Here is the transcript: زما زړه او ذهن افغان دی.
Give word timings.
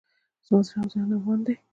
زما 0.45 0.59
زړه 0.67 0.77
او 0.81 0.87
ذهن 0.91 1.11
افغان 1.17 1.39
دی. 1.45 1.55